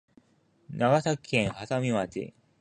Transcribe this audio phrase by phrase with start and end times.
[0.71, 2.33] 長崎県波佐見町